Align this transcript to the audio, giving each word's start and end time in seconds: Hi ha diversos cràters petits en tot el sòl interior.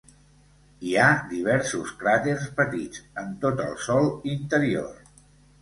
Hi 0.87 0.93
ha 1.01 1.09
diversos 1.33 1.91
cràters 2.01 2.49
petits 2.63 3.05
en 3.25 3.39
tot 3.45 3.63
el 3.67 3.79
sòl 3.89 4.11
interior. 4.39 4.91